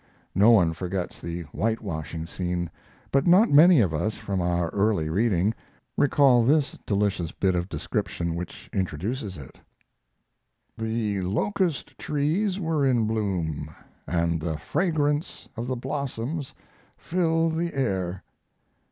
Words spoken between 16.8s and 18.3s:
filled the air.